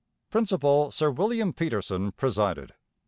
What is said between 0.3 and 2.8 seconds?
Principal Sir William Peterson presided.